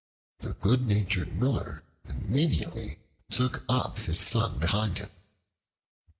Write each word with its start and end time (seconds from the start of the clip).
The 0.39 0.53
good 0.55 0.87
natured 0.87 1.35
Miller 1.37 1.83
immediately 2.09 2.97
took 3.29 3.63
up 3.69 3.99
his 3.99 4.19
son 4.19 4.57
behind 4.57 4.97
him. 4.97 5.11